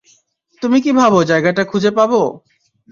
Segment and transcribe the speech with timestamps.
[0.61, 2.11] তুমি কি ভাবো জায়গাটা খুঁজে পাব?